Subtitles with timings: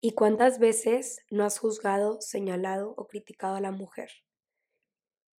[0.00, 4.10] ¿Y cuántas veces no has juzgado, señalado o criticado a la mujer?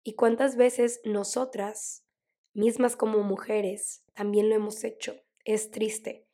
[0.02, 2.06] ¿Y cuántas veces nosotras,
[2.54, 5.14] mismas como mujeres, también lo hemos hecho?
[5.44, 6.26] Es triste.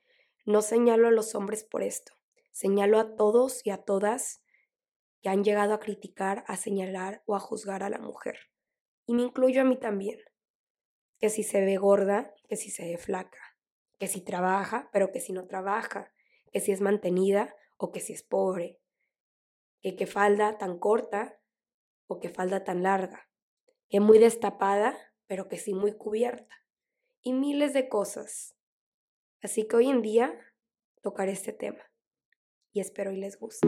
[0.44, 2.12] No señalo a los hombres por esto.
[2.52, 4.40] Señalo a todos y a todas
[5.20, 8.38] que han llegado a criticar, a señalar o a juzgar a la mujer.
[9.04, 10.20] Y me incluyo a mí también.
[11.18, 13.56] Que si se ve gorda, que si se ve flaca,
[13.98, 16.12] que si trabaja, pero que si no trabaja,
[16.52, 18.78] que si es mantenida o que si es pobre,
[19.80, 21.40] que qué falda tan corta
[22.06, 23.28] o que falda tan larga,
[23.88, 26.54] que muy destapada, pero que sí muy cubierta,
[27.22, 28.56] y miles de cosas.
[29.42, 30.32] Así que hoy en día
[31.02, 31.82] tocaré este tema
[32.72, 33.66] y espero y les guste.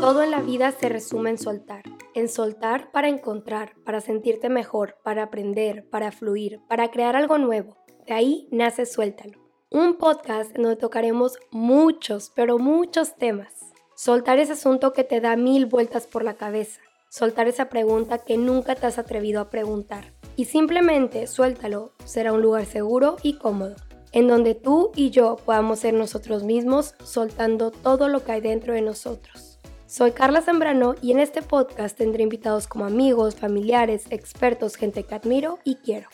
[0.00, 1.82] Todo en la vida se resume en soltar.
[2.14, 7.84] En soltar para encontrar, para sentirte mejor, para aprender, para fluir, para crear algo nuevo.
[8.06, 9.38] De ahí nace Suéltalo.
[9.70, 13.52] Un podcast en donde tocaremos muchos, pero muchos temas.
[13.96, 16.80] Soltar ese asunto que te da mil vueltas por la cabeza.
[17.08, 20.12] Soltar esa pregunta que nunca te has atrevido a preguntar.
[20.36, 21.92] Y simplemente suéltalo.
[22.04, 23.76] Será un lugar seguro y cómodo
[24.14, 28.72] en donde tú y yo podamos ser nosotros mismos soltando todo lo que hay dentro
[28.72, 29.58] de nosotros.
[29.86, 35.16] Soy Carla Zambrano y en este podcast tendré invitados como amigos, familiares, expertos, gente que
[35.16, 36.08] admiro y quiero.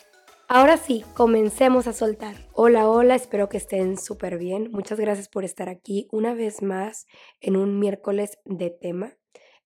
[0.53, 2.35] Ahora sí, comencemos a soltar.
[2.51, 4.69] Hola, hola, espero que estén súper bien.
[4.73, 7.07] Muchas gracias por estar aquí una vez más
[7.39, 9.17] en un miércoles de tema.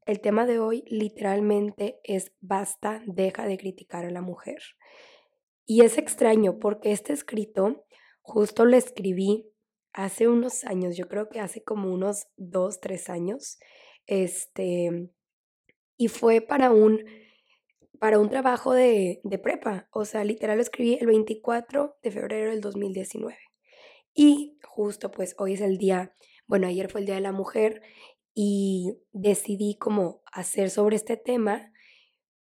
[0.05, 4.61] El tema de hoy literalmente es basta, deja de criticar a la mujer.
[5.65, 7.83] Y es extraño porque este escrito
[8.21, 9.49] justo lo escribí
[9.91, 13.57] hace unos años, yo creo que hace como unos dos, tres años.
[14.05, 15.09] Este,
[15.97, 17.03] y fue para un,
[18.05, 22.61] para un trabajo de, prepa, o sea, literal lo escribí el 24 de febrero del
[22.61, 23.35] 2019.
[24.13, 26.13] Y justo pues hoy es el día,
[26.45, 27.81] bueno, ayer fue el Día de la Mujer
[28.35, 31.71] y decidí como hacer sobre este tema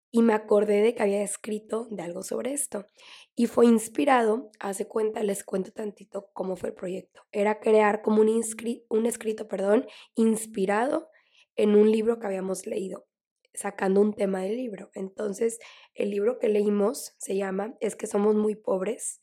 [0.10, 2.88] y me acordé de que había escrito de algo sobre esto.
[3.36, 7.22] Y fue inspirado, hace cuenta, les cuento tantito cómo fue el proyecto.
[7.32, 8.42] Era crear como un,
[8.90, 9.86] un escrito, perdón,
[10.16, 11.12] inspirado
[11.56, 13.06] en un libro que habíamos leído,
[13.54, 14.90] sacando un tema del libro.
[14.94, 15.60] Entonces,
[15.94, 19.22] el libro que leímos se llama Es que somos muy pobres,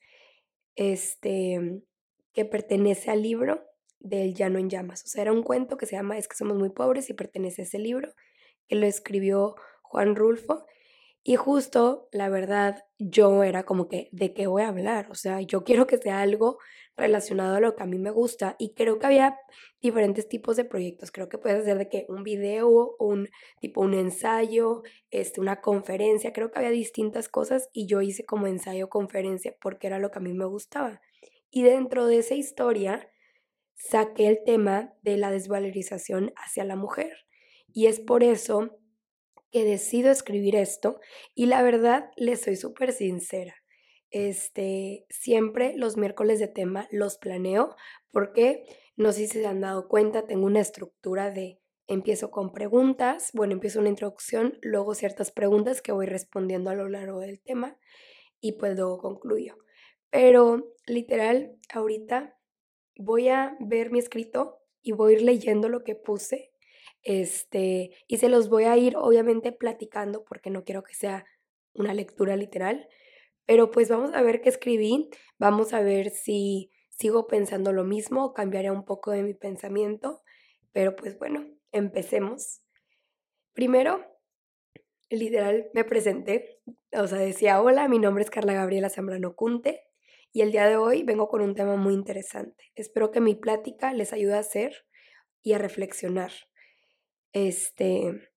[0.77, 1.83] este,
[2.33, 3.65] que pertenece al libro
[3.99, 5.05] del Llano en Llamas.
[5.05, 7.63] O sea, era un cuento que se llama Es que somos muy pobres y pertenece
[7.63, 8.13] a ese libro,
[8.69, 10.67] que lo escribió Juan Rulfo
[11.23, 15.11] y justo, la verdad, yo era como que, ¿de qué voy a hablar?
[15.11, 16.59] O sea, yo quiero que sea algo
[16.97, 19.39] relacionado a lo que a mí me gusta y creo que había
[19.81, 21.11] diferentes tipos de proyectos.
[21.11, 23.29] Creo que puede ser de que un video, un
[23.61, 28.47] tipo un ensayo, este, una conferencia, creo que había distintas cosas y yo hice como
[28.47, 31.01] ensayo conferencia porque era lo que a mí me gustaba.
[31.51, 33.11] Y dentro de esa historia
[33.75, 37.27] saqué el tema de la desvalorización hacia la mujer.
[37.73, 38.79] Y es por eso
[39.51, 41.01] que decido escribir esto
[41.35, 43.55] y la verdad les soy súper sincera.
[44.11, 47.77] Este, siempre los miércoles de tema los planeo
[48.11, 48.65] porque
[48.97, 53.53] no sé si se han dado cuenta, tengo una estructura de empiezo con preguntas, bueno,
[53.53, 57.77] empiezo una introducción, luego ciertas preguntas que voy respondiendo a lo largo del tema
[58.41, 59.59] y pues luego concluyo.
[60.11, 62.37] Pero literal, ahorita
[62.97, 66.51] voy a ver mi escrito y voy a ir leyendo lo que puse
[67.03, 71.25] este, y se los voy a ir obviamente platicando porque no quiero que sea
[71.73, 72.89] una lectura literal,
[73.51, 78.33] pero pues vamos a ver qué escribí, vamos a ver si sigo pensando lo mismo
[78.33, 80.23] cambiaré un poco de mi pensamiento,
[80.71, 82.63] pero pues bueno, empecemos.
[83.53, 84.07] Primero,
[85.09, 86.61] literal, me presenté,
[86.93, 89.83] o sea, decía, hola, mi nombre es Carla Gabriela Zambrano Cunte
[90.31, 92.71] y el día de hoy vengo con un tema muy interesante.
[92.77, 94.87] Espero que mi plática les ayude a hacer
[95.43, 96.31] y a reflexionar.
[97.33, 98.31] Este,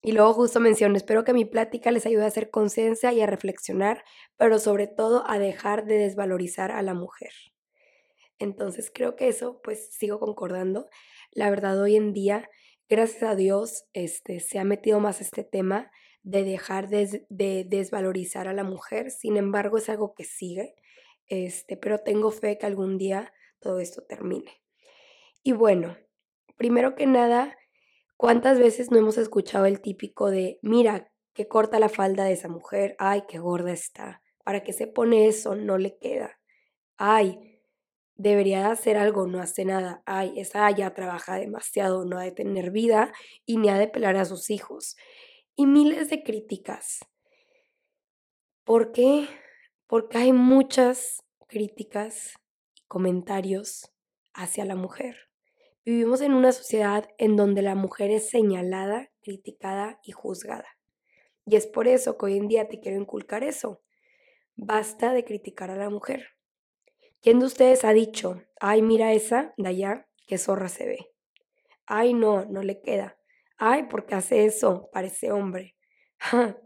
[0.00, 3.26] y luego justo menciono, espero que mi plática les ayude a hacer conciencia y a
[3.26, 4.04] reflexionar,
[4.36, 7.32] pero sobre todo a dejar de desvalorizar a la mujer.
[8.38, 10.88] Entonces creo que eso, pues sigo concordando.
[11.32, 12.48] La verdad, hoy en día,
[12.88, 15.90] gracias a Dios, este, se ha metido más este tema
[16.22, 19.10] de dejar de, de desvalorizar a la mujer.
[19.10, 20.76] Sin embargo, es algo que sigue,
[21.26, 24.62] este, pero tengo fe que algún día todo esto termine.
[25.42, 25.96] Y bueno,
[26.56, 27.56] primero que nada,
[28.18, 32.48] ¿Cuántas veces no hemos escuchado el típico de, mira, qué corta la falda de esa
[32.48, 35.54] mujer, ay, qué gorda está, ¿para qué se pone eso?
[35.54, 36.40] No le queda.
[36.96, 37.60] Ay,
[38.16, 40.02] debería hacer algo, no hace nada.
[40.04, 43.12] Ay, esa ya trabaja demasiado, no ha de tener vida
[43.46, 44.96] y ni ha de pelar a sus hijos.
[45.54, 46.98] Y miles de críticas.
[48.64, 49.28] ¿Por qué?
[49.86, 52.34] Porque hay muchas críticas
[52.74, 53.92] y comentarios
[54.34, 55.27] hacia la mujer.
[55.88, 60.66] Vivimos en una sociedad en donde la mujer es señalada, criticada y juzgada.
[61.46, 63.80] Y es por eso que hoy en día te quiero inculcar eso.
[64.54, 66.36] Basta de criticar a la mujer.
[67.22, 71.10] ¿Quién de ustedes ha dicho, ay, mira esa de allá, qué zorra se ve?
[71.86, 73.16] Ay, no, no le queda.
[73.56, 74.90] Ay, ¿por qué hace eso?
[74.92, 75.74] Parece hombre.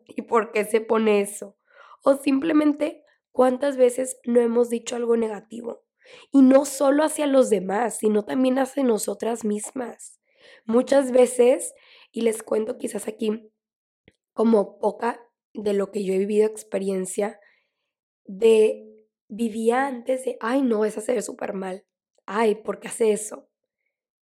[0.05, 1.57] ¿Y por qué se pone eso?
[2.03, 5.82] O simplemente, ¿cuántas veces no hemos dicho algo negativo?
[6.31, 10.21] Y no solo hacia los demás, sino también hacia nosotras mismas.
[10.65, 11.75] Muchas veces,
[12.11, 13.51] y les cuento quizás aquí
[14.33, 15.21] como poca
[15.55, 17.39] de lo que yo he vivido experiencia,
[18.25, 21.85] de vivía antes de, ay no, esa se ve súper mal.
[22.27, 23.49] Ay, ¿por qué hace eso?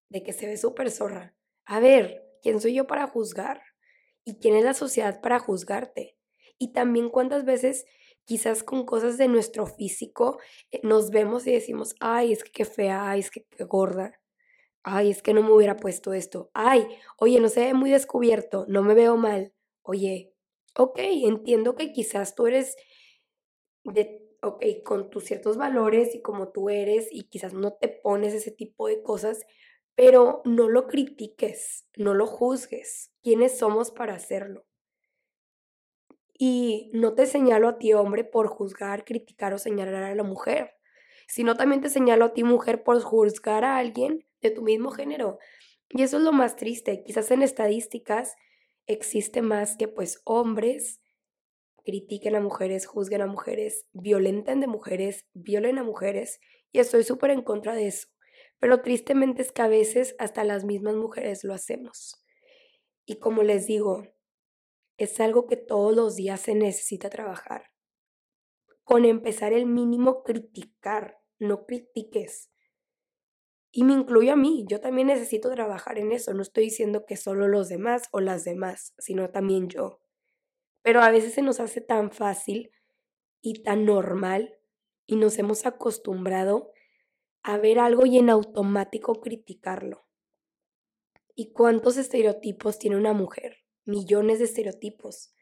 [0.09, 1.37] De que se ve súper zorra.
[1.65, 3.63] A ver, ¿quién soy yo para juzgar?
[4.25, 6.17] ¿Y quién es la sociedad para juzgarte?
[6.59, 7.87] Y también cuántas veces
[8.25, 10.39] quizás con cosas de nuestro físico
[10.71, 14.13] eh, nos vemos y decimos, ay, es que qué fea, ay, es que qué gorda,
[14.85, 16.87] ay, es que no me hubiera puesto esto, ay,
[17.19, 20.33] oye, no se ve muy descubierto, no me veo mal, oye,
[20.77, 22.77] ok, entiendo que quizás tú eres
[23.85, 28.35] de, ok, con tus ciertos valores y como tú eres y quizás no te pones
[28.35, 29.45] ese tipo de cosas,
[29.95, 33.13] pero no lo critiques, no lo juzgues.
[33.23, 34.65] ¿Quiénes somos para hacerlo?
[36.43, 40.73] Y no te señalo a ti, hombre, por juzgar, criticar o señalar a la mujer,
[41.29, 45.39] sino también te señalo a ti, mujer, por juzgar a alguien de tu mismo género.
[45.91, 47.03] Y eso es lo más triste.
[47.05, 48.37] Quizás en estadísticas
[48.87, 51.03] existe más que pues hombres
[51.85, 56.41] critiquen a mujeres, juzguen a mujeres, violenten de mujeres, violen a mujeres.
[56.73, 58.09] Y estoy súper en contra de eso.
[58.59, 62.25] Pero tristemente es que a veces hasta las mismas mujeres lo hacemos.
[63.05, 64.07] Y como les digo,
[65.05, 67.71] es algo que todos los días se necesita trabajar.
[68.85, 72.51] Con empezar el mínimo criticar, no critiques.
[73.73, 76.35] Y me incluyo a mí, yo también necesito trabajar en eso.
[76.35, 80.01] No estoy diciendo que solo los demás o las demás, sino también yo.
[80.83, 82.73] Pero a veces se nos hace tan fácil
[83.41, 84.59] y tan normal
[85.07, 86.73] y nos hemos acostumbrado
[87.43, 90.05] a ver algo y en automático criticarlo.
[91.35, 93.60] ¿Y cuántos estereotipos tiene una mujer?
[93.85, 95.35] Millones de estereotipos.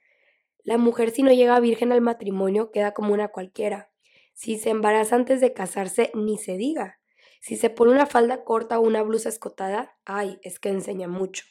[0.62, 3.90] La mujer si no llega virgen al matrimonio queda como una cualquiera.
[4.34, 7.00] Si se embaraza antes de casarse, ni se diga.
[7.40, 11.44] Si se pone una falda corta o una blusa escotada, ay, es que enseña mucho.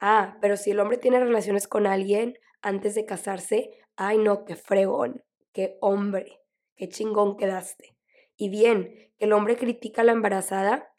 [0.00, 4.56] Ah, pero si el hombre tiene relaciones con alguien antes de casarse, ay no, qué
[4.56, 6.40] fregón, qué hombre,
[6.76, 7.96] qué chingón quedaste.
[8.36, 10.94] Y bien, que el hombre critica a la embarazada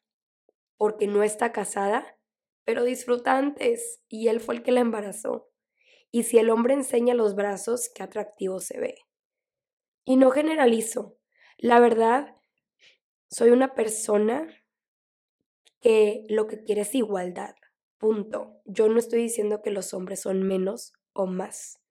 [0.77, 2.14] porque no está casada,
[2.65, 5.49] pero disfruta antes y él fue el que la embarazó.
[6.11, 8.95] Y si el hombre enseña los brazos, qué atractivo se ve.
[10.03, 11.17] Y no generalizo.
[11.57, 12.35] La verdad,
[13.29, 14.47] soy una persona
[15.79, 17.55] que lo que quiere es igualdad.
[17.97, 18.61] Punto.
[18.65, 21.81] Yo no estoy diciendo que los hombres son menos o más.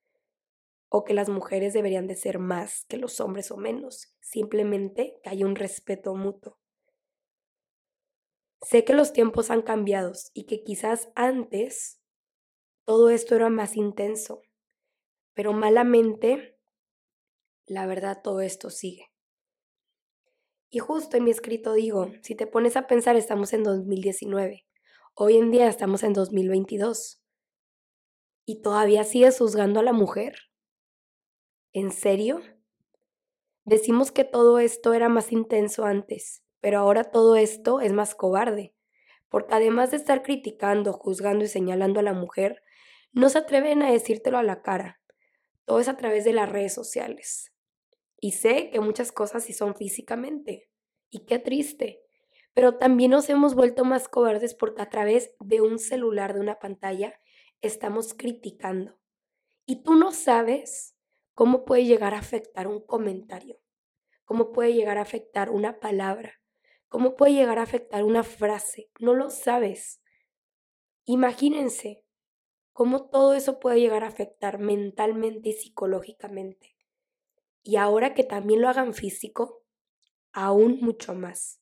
[0.88, 4.14] O que las mujeres deberían de ser más que los hombres o menos.
[4.20, 6.58] Simplemente que haya un respeto mutuo.
[8.64, 12.00] Sé que los tiempos han cambiado y que quizás antes
[12.86, 14.40] todo esto era más intenso,
[15.34, 16.58] pero malamente,
[17.66, 19.10] la verdad, todo esto sigue.
[20.70, 24.66] Y justo en mi escrito digo, si te pones a pensar, estamos en 2019,
[25.14, 27.22] hoy en día estamos en 2022,
[28.46, 30.36] y todavía sigues juzgando a la mujer.
[31.72, 32.40] ¿En serio?
[33.64, 38.74] Decimos que todo esto era más intenso antes, pero ahora todo esto es más cobarde,
[39.28, 42.62] porque además de estar criticando, juzgando y señalando a la mujer,
[43.12, 44.98] no se atreven a decírtelo a la cara.
[45.66, 47.52] Todo es a través de las redes sociales.
[48.18, 50.70] Y sé que muchas cosas sí son físicamente.
[51.10, 52.00] Y qué triste.
[52.54, 56.60] Pero también nos hemos vuelto más cobardes porque a través de un celular, de una
[56.60, 57.12] pantalla,
[57.60, 58.98] estamos criticando.
[59.66, 60.96] Y tú no sabes
[61.34, 63.58] cómo puede llegar a afectar un comentario,
[64.24, 66.40] cómo puede llegar a afectar una palabra,
[66.94, 68.88] ¿Cómo puede llegar a afectar una frase?
[69.00, 70.00] No lo sabes.
[71.04, 72.04] Imagínense
[72.72, 76.76] cómo todo eso puede llegar a afectar mentalmente y psicológicamente.
[77.64, 79.64] Y ahora que también lo hagan físico,
[80.32, 81.60] aún mucho más.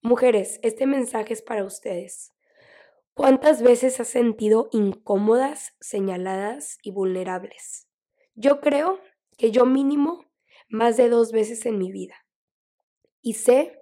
[0.00, 2.32] Mujeres, este mensaje es para ustedes.
[3.12, 7.86] ¿Cuántas veces has sentido incómodas, señaladas y vulnerables?
[8.34, 8.98] Yo creo
[9.36, 10.24] que yo mínimo
[10.70, 12.24] más de dos veces en mi vida.
[13.20, 13.77] Y sé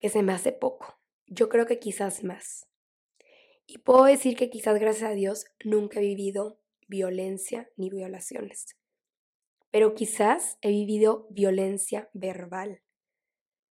[0.00, 0.98] que se me hace poco.
[1.26, 2.68] Yo creo que quizás más.
[3.66, 8.78] Y puedo decir que quizás gracias a Dios nunca he vivido violencia ni violaciones.
[9.70, 12.82] Pero quizás he vivido violencia verbal,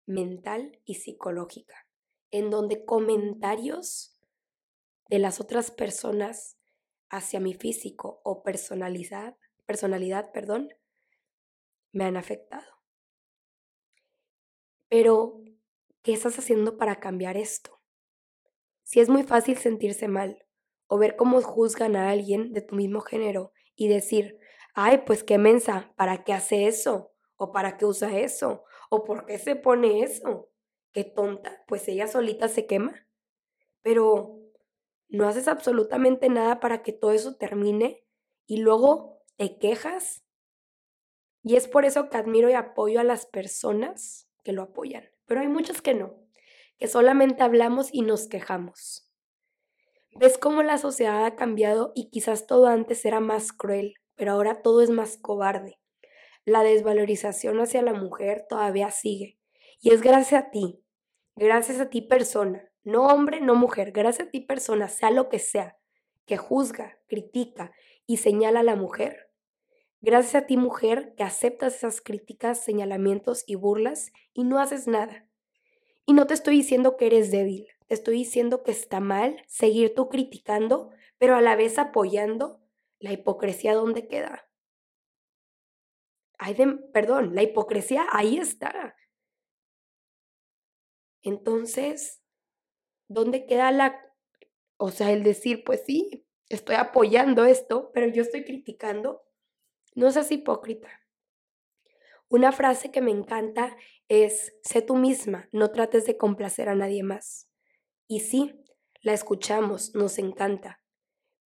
[0.05, 1.87] mental y psicológica,
[2.31, 4.21] en donde comentarios
[5.09, 6.59] de las otras personas
[7.09, 10.69] hacia mi físico o personalidad, personalidad, perdón,
[11.93, 12.67] me han afectado.
[14.89, 15.43] Pero,
[16.07, 17.83] ¿qué estás haciendo para cambiar esto?
[18.85, 20.47] Si es muy fácil sentirse mal
[20.87, 24.39] o ver cómo juzgan a alguien de tu mismo género y decir,
[24.73, 27.13] ay, pues qué mensa, ¿para qué hace eso?
[27.35, 28.63] ¿O para qué usa eso?
[28.89, 30.49] ¿O por qué se pone eso?
[30.93, 33.09] Qué tonta, pues ella solita se quema.
[33.83, 34.39] Pero
[35.09, 38.07] no haces absolutamente nada para que todo eso termine
[38.47, 40.25] y luego te quejas.
[41.43, 45.16] Y es por eso que admiro y apoyo a las personas que lo apoyan.
[45.27, 46.15] Pero hay muchas que no,
[46.79, 49.11] que solamente hablamos y nos quejamos.
[50.19, 54.63] ¿Ves cómo la sociedad ha cambiado y quizás todo antes era más cruel, pero ahora
[54.63, 55.79] todo es más cobarde?
[56.45, 59.39] La desvalorización hacia la mujer todavía sigue.
[59.81, 60.83] Y es gracias a ti,
[61.35, 65.39] gracias a ti persona, no hombre, no mujer, gracias a ti persona, sea lo que
[65.39, 65.77] sea,
[66.25, 67.73] que juzga, critica
[68.07, 69.26] y señala a la mujer.
[70.07, 75.29] Gracias a ti mujer que aceptas esas críticas, señalamientos y burlas y no haces nada.
[76.07, 79.97] Y no te estoy diciendo que eres débil, te estoy diciendo que está mal seguir
[79.97, 82.61] tú criticando, pero a la vez apoyando
[83.01, 84.49] la hipocresía donde queda.
[86.39, 86.55] Ay,
[86.93, 88.95] perdón, la hipocresía ahí está.
[91.25, 92.23] Entonces,
[93.09, 94.01] ¿dónde queda la,
[94.77, 99.26] o sea, el decir, pues sí, estoy apoyando esto, pero yo estoy criticando?
[99.97, 100.91] No seas hipócrita.
[102.29, 107.03] Una frase que me encanta es, sé tú misma, no trates de complacer a nadie
[107.03, 107.49] más.
[108.07, 108.63] Y sí,
[109.01, 110.83] la escuchamos, nos encanta,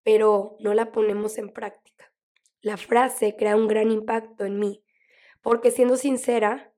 [0.02, 2.12] pero no la ponemos en práctica.
[2.60, 4.84] La frase crea un gran impacto en mí,
[5.44, 6.74] porque siendo sincera,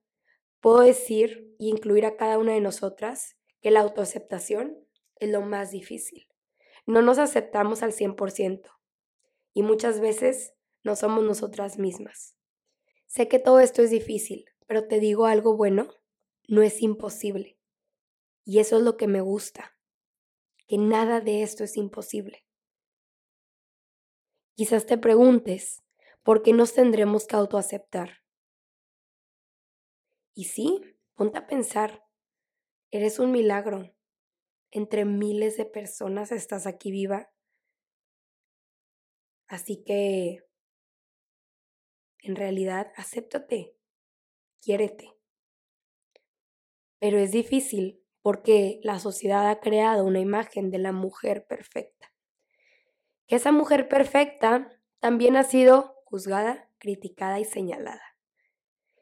[0.60, 4.78] puedo decir y incluir a cada una de nosotras que la autoaceptación
[5.20, 6.28] es lo más difícil.
[6.86, 8.70] No nos aceptamos al 100%
[9.54, 12.36] y muchas veces no somos nosotras mismas.
[13.08, 15.90] Sé que todo esto es difícil, pero te digo algo bueno,
[16.48, 17.58] no es imposible.
[18.46, 19.78] Y eso es lo que me gusta,
[20.68, 22.46] que nada de esto es imposible.
[24.56, 25.82] Quizás te preguntes,
[26.24, 28.22] ¿por qué nos tendremos que autoaceptar?
[30.34, 30.82] Y sí,
[31.16, 32.04] ponte a pensar,
[32.92, 33.94] eres un milagro.
[34.72, 37.30] Entre miles de personas estás aquí viva.
[39.48, 40.46] Así que,
[42.22, 43.76] en realidad, acéptate,
[44.62, 45.18] quiérete.
[47.00, 52.14] Pero es difícil porque la sociedad ha creado una imagen de la mujer perfecta.
[53.28, 58.04] Que esa mujer perfecta también ha sido juzgada, criticada y señalada.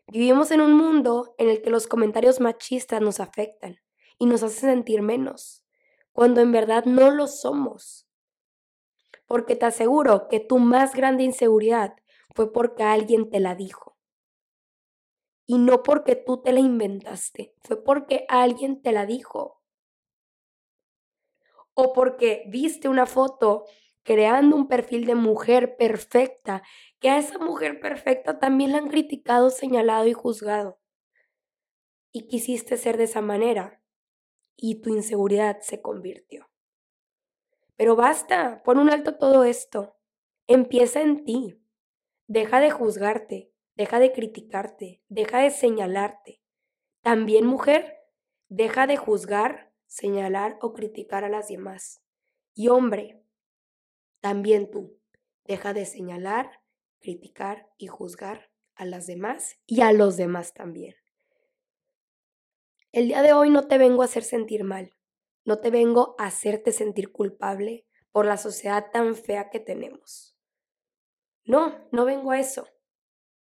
[0.08, 3.80] Vivimos en un mundo en el que los comentarios machistas nos afectan
[4.18, 5.66] y nos hacen sentir menos,
[6.14, 8.08] cuando en verdad no lo somos.
[9.28, 11.96] Porque te aseguro que tu más grande inseguridad
[12.36, 13.98] fue porque alguien te la dijo.
[15.46, 19.64] Y no porque tú te la inventaste, fue porque alguien te la dijo.
[21.74, 23.66] O porque viste una foto
[24.04, 26.64] creando un perfil de mujer perfecta,
[27.00, 30.80] que a esa mujer perfecta también la han criticado, señalado y juzgado.
[32.12, 33.84] Y quisiste ser de esa manera,
[34.56, 36.50] y tu inseguridad se convirtió.
[37.76, 39.96] Pero basta, pon un alto todo esto.
[40.48, 41.59] Empieza en ti.
[42.32, 46.44] Deja de juzgarte, deja de criticarte, deja de señalarte.
[47.02, 48.04] También, mujer,
[48.50, 52.04] deja de juzgar, señalar o criticar a las demás.
[52.54, 53.20] Y hombre,
[54.20, 55.00] también tú,
[55.46, 56.62] deja de señalar,
[57.00, 60.94] criticar y juzgar a las demás y a los demás también.
[62.92, 64.94] El día de hoy no te vengo a hacer sentir mal,
[65.46, 70.38] no te vengo a hacerte sentir culpable por la sociedad tan fea que tenemos.
[71.46, 72.67] No, no vengo a eso.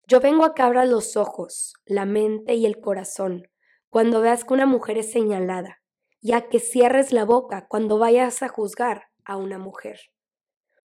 [0.07, 3.47] Yo vengo a que abras los ojos, la mente y el corazón
[3.89, 5.81] cuando veas que una mujer es señalada
[6.21, 9.99] y a que cierres la boca cuando vayas a juzgar a una mujer.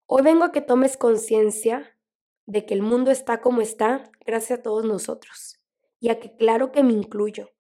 [0.07, 1.97] Hoy vengo a que tomes conciencia
[2.47, 5.61] de que el mundo está como está gracias a todos nosotros
[6.01, 7.51] y a que claro que me incluyo,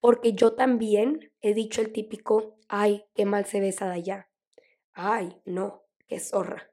[0.00, 4.30] porque yo también he dicho el típico, ay, qué mal se ve esa de allá,
[4.94, 6.70] ay, no, qué zorra.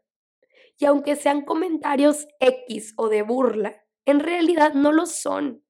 [0.77, 5.63] Y aunque sean comentarios X o de burla, en realidad no lo son.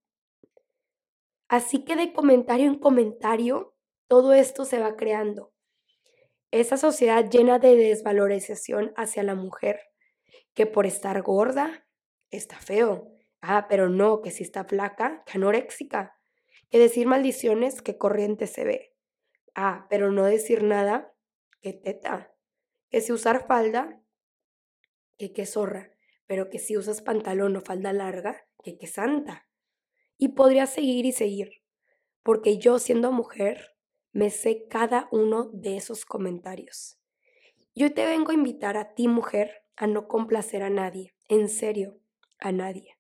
[1.48, 3.76] Así que de comentario en comentario,
[4.08, 5.56] todo esto se va creando
[6.60, 9.82] esa sociedad llena de desvalorización hacia la mujer,
[10.54, 11.86] que por estar gorda
[12.32, 13.12] está feo.
[13.42, 16.18] Ah, pero no, que si está flaca, que anoréxica,
[16.70, 18.96] que decir maldiciones, que corriente se ve.
[19.54, 21.14] Ah, pero no decir nada,
[21.62, 22.34] que teta.
[22.90, 24.02] Que si usar falda,
[25.18, 25.92] que qué zorra.
[26.28, 29.48] Pero que si usas pantalón o falda larga, que qué santa.
[30.18, 31.62] Y podría seguir y seguir,
[32.24, 33.76] porque yo siendo mujer
[34.12, 36.98] me sé cada uno de esos comentarios.
[37.76, 42.00] Yo te vengo a invitar a ti, mujer, a no complacer a nadie, en serio,
[42.40, 42.98] a nadie.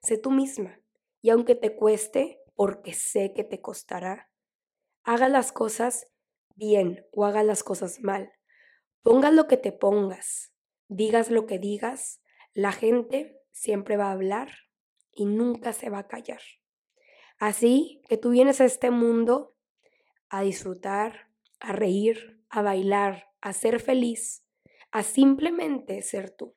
[0.00, 0.80] Sé tú misma,
[1.20, 4.30] y aunque te cueste, porque sé que te costará,
[5.02, 6.06] haga las cosas
[6.54, 8.32] bien o haga las cosas mal.
[9.02, 10.53] Pongas lo que te pongas,
[10.88, 12.20] digas lo que digas,
[12.52, 14.50] la gente siempre va a hablar
[15.12, 16.40] y nunca se va a callar.
[17.38, 19.54] Así que tú vienes a este mundo
[20.28, 24.44] a disfrutar, a reír, a bailar, a ser feliz,
[24.90, 26.54] a simplemente ser tú.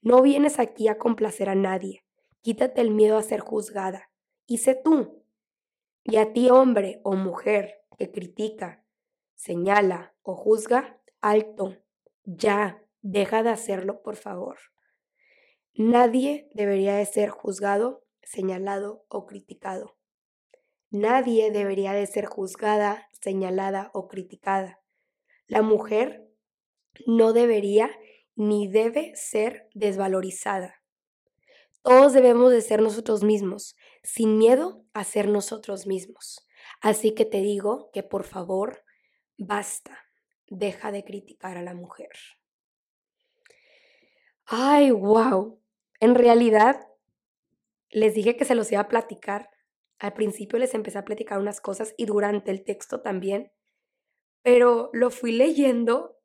[0.00, 2.04] No vienes aquí a complacer a nadie.
[2.40, 4.10] Quítate el miedo a ser juzgada
[4.46, 5.24] y sé tú.
[6.04, 8.84] Y a ti, hombre o mujer que critica,
[9.34, 11.76] señala o juzga, alto,
[12.24, 14.58] ya, deja de hacerlo, por favor.
[15.74, 19.96] Nadie debería de ser juzgado, señalado o criticado.
[20.90, 24.80] Nadie debería de ser juzgada, señalada o criticada.
[25.46, 26.26] La mujer
[27.06, 27.90] no debería
[28.34, 30.82] ni debe ser desvalorizada.
[31.82, 36.46] Todos debemos de ser nosotros mismos, sin miedo a ser nosotros mismos.
[36.80, 38.84] Así que te digo que por favor,
[39.36, 39.98] basta,
[40.48, 42.10] deja de criticar a la mujer.
[44.50, 45.60] Ay, wow.
[46.00, 46.88] En realidad,
[47.90, 49.50] les dije que se los iba a platicar
[49.98, 53.50] al principio les empecé a platicar unas cosas y durante el texto también,
[54.42, 56.16] pero lo fui leyendo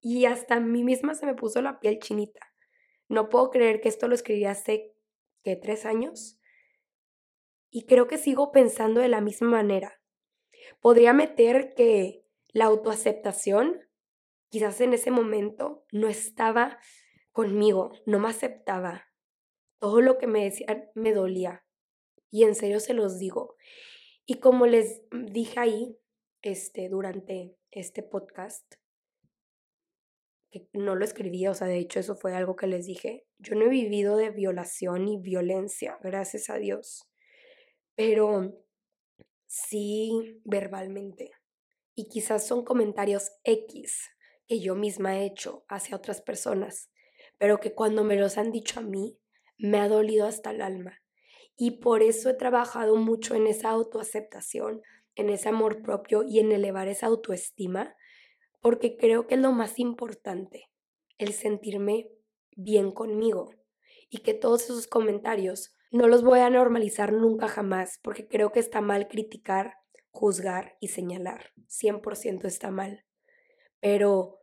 [0.00, 2.40] y hasta a mí misma se me puso la piel chinita.
[3.08, 4.92] No puedo creer que esto lo escribí hace.
[5.42, 6.40] ¿Tres años?
[7.70, 10.00] Y creo que sigo pensando de la misma manera.
[10.80, 13.80] Podría meter que la autoaceptación,
[14.48, 16.78] quizás en ese momento, no estaba
[17.36, 19.04] conmigo, no me aceptaba.
[19.78, 21.66] Todo lo que me decían me dolía.
[22.30, 23.56] Y en serio se los digo.
[24.24, 25.98] Y como les dije ahí,
[26.40, 28.76] este, durante este podcast,
[30.50, 33.54] que no lo escribí, o sea, de hecho eso fue algo que les dije, yo
[33.54, 37.06] no he vivido de violación y violencia, gracias a Dios,
[37.94, 38.64] pero
[39.46, 41.32] sí verbalmente.
[41.94, 44.08] Y quizás son comentarios X
[44.46, 46.90] que yo misma he hecho hacia otras personas,
[47.38, 49.18] pero que cuando me los han dicho a mí,
[49.58, 51.02] me ha dolido hasta el alma.
[51.56, 54.82] Y por eso he trabajado mucho en esa autoaceptación,
[55.14, 57.96] en ese amor propio y en elevar esa autoestima,
[58.60, 60.70] porque creo que es lo más importante,
[61.18, 62.10] el sentirme
[62.56, 63.50] bien conmigo
[64.10, 68.60] y que todos esos comentarios no los voy a normalizar nunca jamás, porque creo que
[68.60, 69.74] está mal criticar,
[70.10, 71.52] juzgar y señalar.
[71.68, 73.04] 100% está mal.
[73.80, 74.40] Pero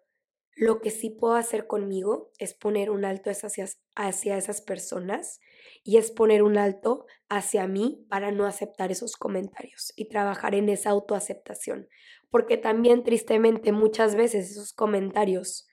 [0.56, 5.40] lo que sí puedo hacer conmigo es poner un alto hacia, hacia esas personas
[5.84, 10.70] y es poner un alto hacia mí para no aceptar esos comentarios y trabajar en
[10.70, 11.90] esa autoaceptación.
[12.30, 15.68] Porque también tristemente muchas veces esos comentarios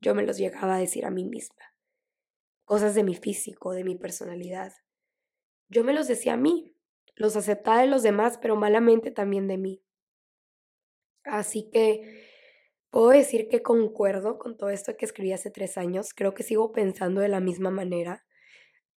[0.00, 1.74] yo me los llegaba a decir a mí misma.
[2.64, 4.72] Cosas de mi físico, de mi personalidad.
[5.68, 6.76] Yo me los decía a mí,
[7.14, 9.82] los aceptaba de los demás, pero malamente también de mí.
[11.24, 12.35] Así que
[12.90, 16.72] Puedo decir que concuerdo con todo esto que escribí hace tres años, creo que sigo
[16.72, 18.24] pensando de la misma manera.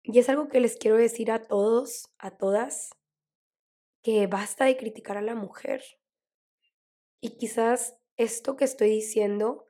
[0.02, 2.90] Y es algo que les quiero decir a todos, a todas,
[4.02, 5.82] que basta de criticar a la mujer.
[7.20, 9.66] Y quizás esto que estoy diciendo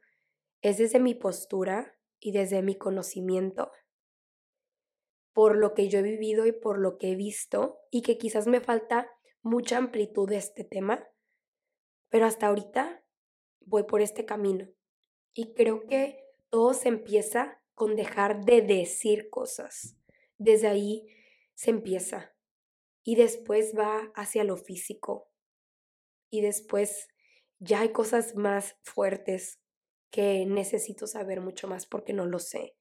[0.63, 3.73] es desde mi postura y desde mi conocimiento,
[5.33, 8.47] por lo que yo he vivido y por lo que he visto, y que quizás
[8.47, 9.11] me falta
[9.43, 11.07] mucha amplitud de este tema,
[12.09, 13.05] pero hasta ahorita
[13.61, 14.69] voy por este camino.
[15.35, 19.97] Y creo que todo se empieza con dejar de decir cosas.
[20.37, 21.07] Desde ahí
[21.55, 22.35] se empieza.
[23.05, 25.31] Y después va hacia lo físico.
[26.31, 27.09] Y después
[27.59, 29.61] ya hay cosas más fuertes
[30.11, 32.77] que necesito saber mucho más porque no lo sé.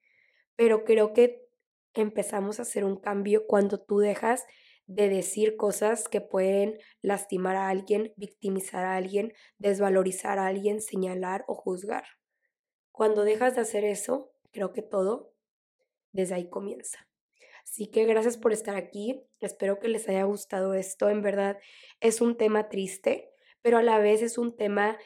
[0.55, 1.47] Pero creo que
[1.93, 4.45] empezamos a hacer un cambio cuando tú dejas
[4.87, 11.43] de decir cosas que pueden lastimar a alguien, victimizar a alguien, desvalorizar a alguien, señalar
[11.47, 12.05] o juzgar.
[12.91, 15.33] Cuando dejas de hacer eso, creo que todo
[16.13, 17.07] desde ahí comienza.
[17.63, 19.21] Así que gracias por estar aquí.
[19.41, 21.09] Espero que les haya gustado esto.
[21.09, 21.59] En verdad
[21.99, 23.29] es un tema triste,
[23.61, 24.97] pero a la vez es un tema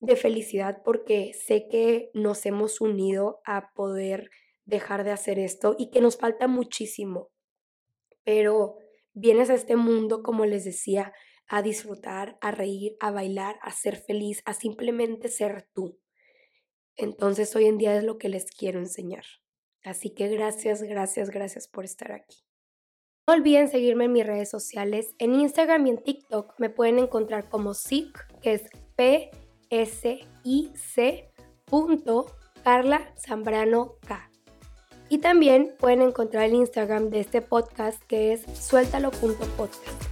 [0.00, 4.30] de felicidad porque sé que nos hemos unido a poder
[4.64, 7.30] dejar de hacer esto y que nos falta muchísimo.
[8.24, 8.76] Pero
[9.14, 11.12] vienes a este mundo, como les decía,
[11.48, 15.98] a disfrutar, a reír, a bailar, a ser feliz, a simplemente ser tú.
[16.96, 19.24] Entonces hoy en día es lo que les quiero enseñar.
[19.84, 22.44] Así que gracias, gracias, gracias por estar aquí.
[23.26, 25.14] No olviden seguirme en mis redes sociales.
[25.18, 28.64] En Instagram y en TikTok me pueden encontrar como SIC, que es
[28.96, 29.32] P-S-I-C.
[32.62, 34.31] Carla Zambrano K.
[35.12, 40.11] Y también pueden encontrar el Instagram de este podcast que es suéltalo.podcast.